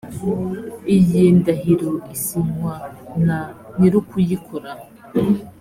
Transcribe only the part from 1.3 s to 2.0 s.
ndahiro